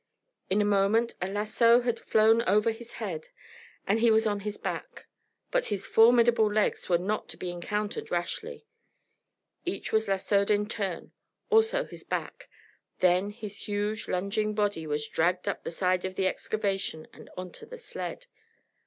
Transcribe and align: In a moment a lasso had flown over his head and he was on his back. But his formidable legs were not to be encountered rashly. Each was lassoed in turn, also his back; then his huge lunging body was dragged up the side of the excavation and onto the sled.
In 0.49 0.63
a 0.63 0.65
moment 0.65 1.13
a 1.21 1.27
lasso 1.27 1.81
had 1.81 1.99
flown 1.99 2.41
over 2.47 2.71
his 2.71 2.93
head 2.93 3.27
and 3.85 3.99
he 3.99 4.09
was 4.09 4.25
on 4.25 4.39
his 4.39 4.57
back. 4.57 5.05
But 5.51 5.67
his 5.67 5.85
formidable 5.85 6.51
legs 6.51 6.89
were 6.89 6.97
not 6.97 7.29
to 7.29 7.37
be 7.37 7.51
encountered 7.51 8.09
rashly. 8.09 8.65
Each 9.63 9.91
was 9.91 10.07
lassoed 10.07 10.49
in 10.49 10.67
turn, 10.67 11.11
also 11.51 11.85
his 11.85 12.03
back; 12.03 12.49
then 12.97 13.29
his 13.29 13.57
huge 13.67 14.07
lunging 14.07 14.55
body 14.55 14.87
was 14.87 15.07
dragged 15.07 15.47
up 15.47 15.63
the 15.63 15.69
side 15.69 16.03
of 16.03 16.15
the 16.15 16.25
excavation 16.25 17.07
and 17.13 17.29
onto 17.37 17.67
the 17.67 17.77
sled. 17.77 18.25